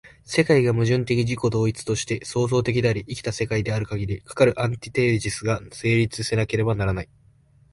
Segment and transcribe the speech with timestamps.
[0.23, 7.09] 世界が矛盾的自己同一として創造的であり、生きた世界であるかぎり、かかるアンティテージスが成立せなければならない。